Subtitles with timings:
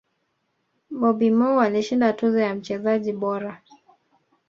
[0.99, 3.61] bobby Moore alishinda tuzo ya mchezaji bora